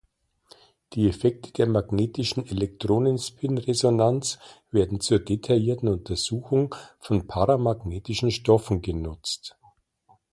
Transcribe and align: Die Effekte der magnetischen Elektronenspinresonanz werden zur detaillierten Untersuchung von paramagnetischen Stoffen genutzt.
Die 0.93 1.07
Effekte 1.07 1.51
der 1.53 1.67
magnetischen 1.67 2.43
Elektronenspinresonanz 2.47 4.39
werden 4.71 4.99
zur 4.99 5.19
detaillierten 5.19 5.89
Untersuchung 5.89 6.73
von 6.97 7.27
paramagnetischen 7.27 8.31
Stoffen 8.31 8.81
genutzt. 8.81 9.55